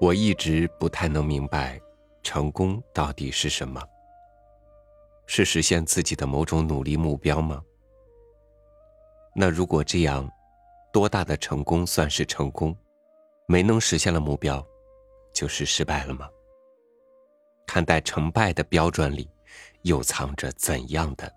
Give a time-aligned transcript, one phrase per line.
[0.00, 1.80] 我一直不太能明白，
[2.22, 3.82] 成功到底是什么？
[5.26, 7.60] 是实现自己的某种努力目标吗？
[9.34, 10.30] 那如果这样，
[10.92, 12.74] 多大的成功算是成功？
[13.46, 14.64] 没能实现了目标，
[15.32, 16.30] 就是失败了吗？
[17.66, 19.28] 看待成败的标准里，
[19.82, 21.30] 又藏着怎样的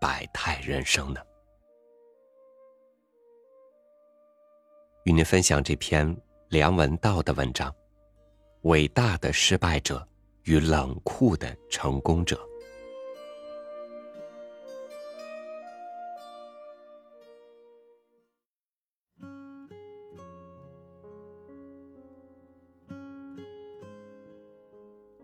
[0.00, 1.20] 百态人生呢？
[5.04, 6.16] 与您分享这篇
[6.50, 7.74] 梁文道的文章。
[8.62, 10.06] 伟大的失败者
[10.42, 12.38] 与冷酷的成功者。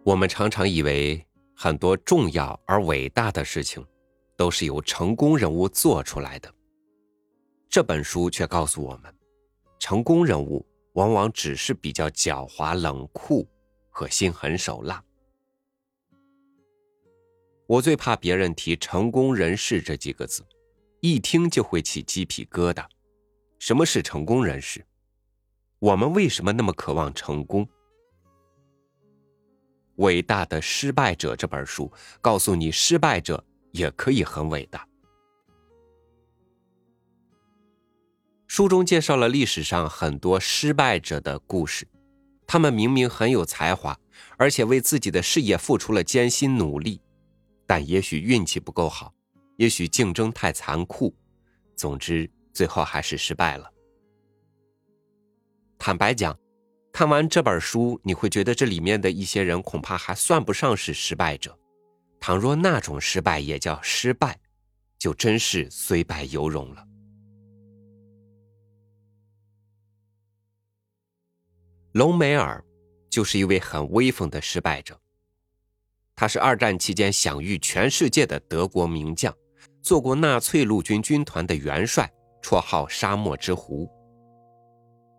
[0.02, 1.22] 我们常常以为
[1.54, 3.84] 很多重要而伟大的事情
[4.36, 6.50] 都是由成功人物做出来的。
[7.68, 9.14] 这本书却告诉我们，
[9.78, 10.64] 成功人物。
[10.96, 13.46] 往往只是比较狡猾、冷酷
[13.90, 15.02] 和心狠手辣。
[17.66, 20.42] 我最怕别人提“成功人士”这几个字，
[21.00, 22.84] 一听就会起鸡皮疙瘩。
[23.58, 24.84] 什么是成功人士？
[25.78, 27.66] 我们为什么那么渴望成功？
[29.96, 34.88] 《伟大的失败者》这本书告诉你，失败者也可以很伟大。
[38.46, 41.86] 书中介绍了历史上很多失败者的故事，
[42.46, 43.98] 他们明明很有才华，
[44.38, 47.00] 而且为自己的事业付出了艰辛努力，
[47.66, 49.12] 但也许运气不够好，
[49.56, 51.14] 也许竞争太残酷，
[51.74, 53.68] 总之最后还是失败了。
[55.78, 56.38] 坦白讲，
[56.92, 61.58] 看完这本书，你会觉得这里面的一些人恐怕还算不上是失败者。
[62.20, 64.38] 倘若那种失败也叫失败，
[64.98, 66.82] 就真是虽败犹荣了。
[71.96, 72.62] 隆美尔
[73.08, 75.00] 就是一位很威风的失败者。
[76.14, 79.34] 他是二战期间享誉全世界的德国名将，
[79.80, 82.06] 做过纳粹陆军军团的元帅，
[82.42, 83.88] 绰号“沙漠之狐”。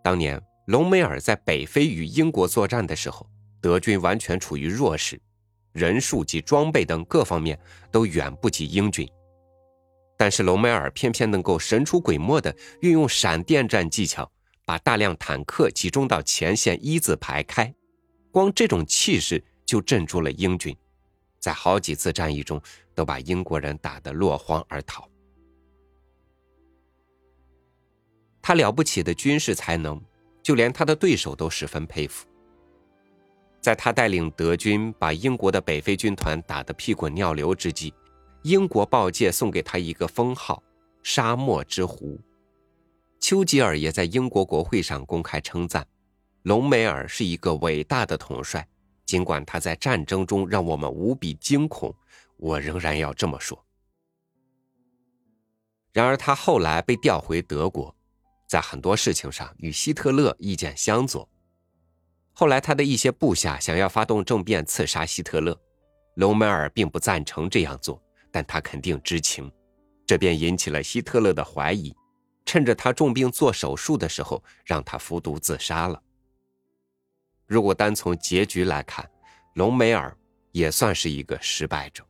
[0.05, 3.27] 当年隆美尔在北非与英国作战的时候，
[3.59, 5.19] 德军完全处于弱势，
[5.71, 7.59] 人数及装备等各方面
[7.91, 9.09] 都远不及英军。
[10.15, 14.31] 但是隆美尔偏偏能够神出鬼没地运用闪电战技巧。
[14.67, 17.73] 把大量坦克集中到前线一字排开，
[18.31, 20.75] 光这种气势就镇住了英军，
[21.39, 22.61] 在好几次战役中
[22.93, 25.07] 都把英国人打得落荒而逃。
[28.41, 30.01] 他了不起的军事才能，
[30.43, 32.27] 就连他的对手都十分佩服。
[33.61, 37.93] 在他带领德军把英国的北非军团打得屁滚尿流之际，
[38.43, 40.61] 英国报界送给他一个封号
[41.03, 42.19] “沙漠之狐”。
[43.19, 45.85] 丘吉尔也在英国国会上公开称赞，
[46.43, 48.67] 隆美尔是一个伟大的统帅。
[49.05, 51.95] 尽管他在战争中让我们无比惊恐，
[52.35, 53.65] 我仍然要这么说。
[55.93, 57.95] 然而，他后来被调回德国，
[58.47, 61.27] 在很多事情上与希特勒意见相左。
[62.33, 65.57] 后来，他的一些部下想要发动政变刺杀希特勒，
[66.15, 69.49] 隆美尔并不赞成这样做，但他肯定知情，
[70.05, 71.95] 这便引起了希特勒的怀疑。
[72.47, 76.01] 趁着他重病做手术的时候，让他服毒自杀了。
[77.45, 79.07] 如果单从结局来看，
[79.55, 80.17] 隆美尔
[80.53, 82.05] 也算是一个失败者。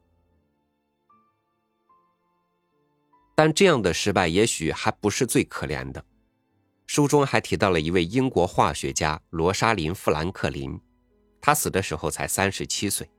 [3.35, 6.05] 但这样的失败也许还不是最可怜的。
[6.85, 10.79] 书中还提到了一位英国化学家罗莎琳·富兰克林，
[11.41, 13.09] 他死的时候才三十七岁。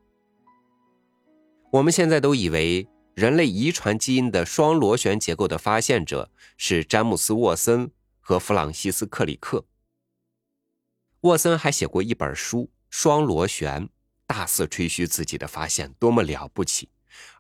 [1.72, 2.88] 我们现在都以为。
[3.18, 7.90] 人类遗传基因的双螺旋结构的发现者是詹姆斯·沃森
[8.20, 9.66] 和弗朗西斯·克里克。
[11.22, 13.86] 沃森还写过一本书《双螺旋》，
[14.24, 16.90] 大肆吹嘘自己的发现多么了不起。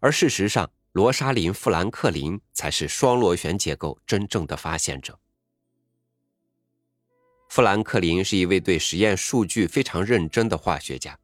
[0.00, 5.20] 而事实上，罗莎琳·富兰克林才是双螺旋结构真正的发现者。
[7.48, 11.16] 富兰克林是一位对实验数据非常认真的化学家。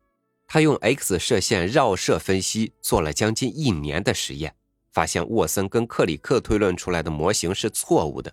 [0.46, 4.54] 他用 X 射线绕射分析做了将近一年的实验，
[4.92, 8.32] 发现沃森跟克里克推论出来的模型是错误的。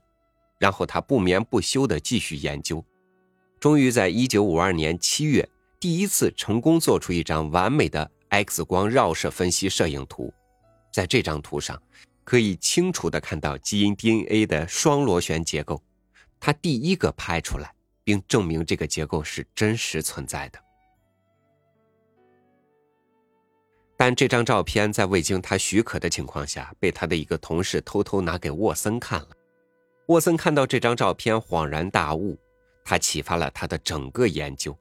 [0.60, 2.86] 然后他不眠不休地继续研究，
[3.60, 5.50] 终于在1952年7月
[5.80, 10.32] 第一次成功做出一张完美的 X 光绕射分析摄影图。
[10.94, 11.82] 在这张图上，
[12.24, 15.82] 可以清楚地看到基因 DNA 的双螺旋结构。
[16.40, 17.74] 他第一个拍出来，
[18.04, 20.60] 并证明这个结构是真实存在的。
[24.04, 29.28] 但这张照片在未经他许可的情况下，被他的一个同事偷偷拿给沃森看了。
[30.08, 32.36] 沃森看到这张照片，恍然大悟，
[32.84, 34.76] 他启发了他的整个研究。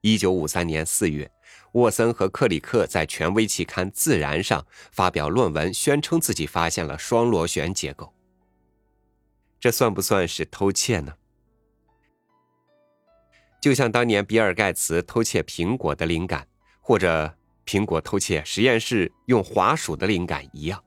[0.00, 1.30] 一九五三年四月，
[1.72, 8.14] 沃森和克里克在权威期刊《自然》上发表论文，宣称自己发现了双螺旋结构。
[9.60, 11.14] 这算不算是偷窃呢？
[13.60, 16.48] 就像当年比尔盖茨偷窃苹果的灵感，
[16.80, 20.82] 或者苹果偷窃实验室用滑鼠的灵感一样。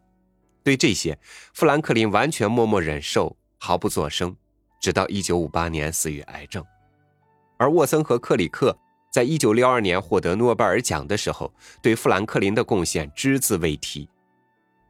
[0.63, 1.18] 对这些，
[1.54, 4.36] 富兰克林完全默默忍受，毫不作声，
[4.81, 6.63] 直到一九五八年死于癌症。
[7.57, 8.77] 而沃森和克里克。
[9.12, 11.50] 在一九六二年获得诺贝尔奖的时候，
[11.81, 14.10] 对富兰克林的贡献只字未提，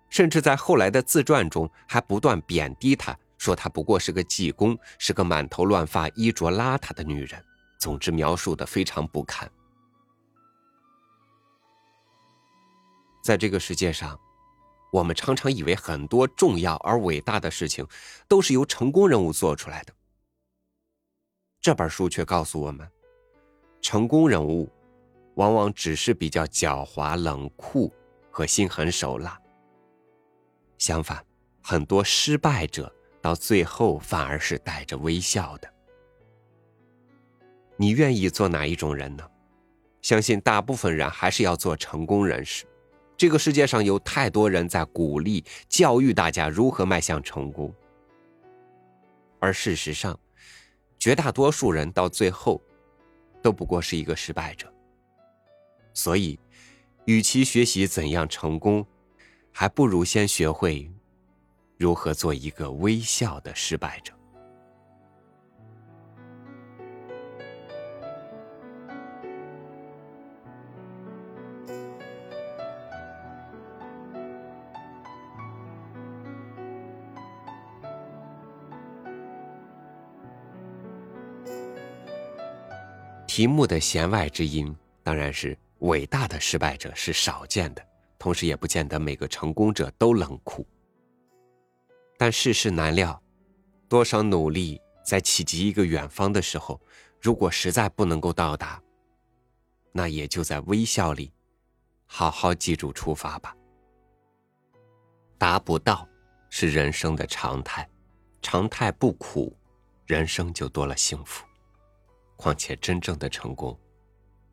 [0.09, 7.39] 甚至在后来的自传中还不断贬低他，说他不过是个技工，是个满头乱发、衣着邋遢的女人。
[7.77, 9.47] 总之，描述的非常不堪。
[13.25, 14.19] 在这个世界上，
[14.91, 17.83] 我们常常以为很多重要而伟大的事情
[18.27, 19.91] 都是由成功人物做出来的，
[21.59, 22.87] 这本书却告诉我们。
[23.81, 24.71] 成功人物，
[25.37, 27.91] 往往只是比较狡猾、冷酷
[28.29, 29.41] 和心狠手辣。
[30.77, 31.25] 相反，
[31.63, 32.93] 很多失败者
[33.23, 35.73] 到最后反而是带着微笑的。
[37.75, 39.27] 你愿意做哪一种人呢？
[40.03, 42.67] 相信大部分人还是要做成功人士。
[43.17, 47.73] 这个世界上有太多人在鼓励、教育大家如何迈向成功，
[49.39, 50.19] 而事实上，
[50.99, 52.61] 绝大多数人到最后。
[53.41, 54.67] 都不过是一个失败者，
[55.93, 56.39] 所以，
[57.05, 58.83] 与其学习怎样成功，
[59.51, 60.91] 还不如先学会
[61.77, 64.14] 如何做一个微笑的失败者。
[83.35, 84.73] 题目的弦外之音
[85.03, 87.85] 当然是伟大的失败者是少见的，
[88.17, 90.65] 同时也不见得每个成功者都冷酷。
[92.17, 93.21] 但世事难料，
[93.89, 96.79] 多少努力在企及一个远方的时候，
[97.19, 98.81] 如果实在不能够到达，
[99.91, 101.33] 那也就在微笑里，
[102.05, 103.53] 好好记住出发吧。
[105.37, 106.07] 达不到
[106.49, 107.85] 是人生的常态，
[108.41, 109.53] 常态不苦，
[110.05, 111.45] 人生就多了幸福。
[112.35, 113.77] 况且，真正的成功，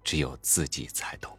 [0.05, 1.37] 只有自己才懂。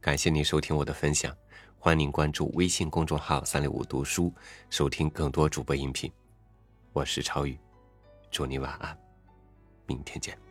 [0.00, 1.34] 感谢您收听我的分享，
[1.78, 4.32] 欢迎您关注微信公众号“三六五读书”，
[4.70, 6.12] 收听更多主播音频。
[6.92, 7.58] 我是超宇，
[8.30, 8.98] 祝你晚安，
[9.86, 10.43] 明天见。